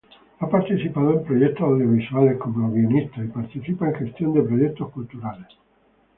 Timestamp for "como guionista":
2.39-3.23